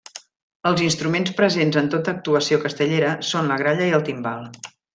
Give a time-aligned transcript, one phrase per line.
[0.69, 4.49] Els instruments presents en tota actuació castellera són la gralla i el timbal.